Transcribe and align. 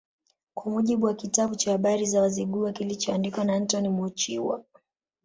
Kwa 0.53 0.71
mujibu 0.71 1.05
wa 1.05 1.13
kitabu 1.13 1.55
cha 1.55 1.71
Habari 1.71 2.05
za 2.05 2.21
Wazigua 2.21 2.71
kilichoandikwa 2.71 3.43
na 3.45 3.53
Antoni 3.55 3.89
Mochiwa 3.89 4.63